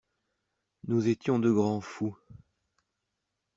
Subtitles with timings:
[0.87, 2.17] Nous étions de grands fous.